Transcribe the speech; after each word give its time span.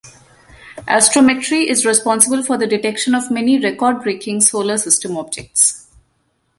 Astrometry 0.87 1.69
is 1.69 1.85
responsible 1.85 2.41
for 2.41 2.57
the 2.57 2.65
detection 2.65 3.13
of 3.13 3.29
many 3.29 3.59
record-breaking 3.59 4.41
Solar 4.41 4.79
System 4.79 5.15
objects. 5.15 5.85